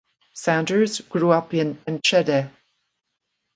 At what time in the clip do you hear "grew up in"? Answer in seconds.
1.01-1.77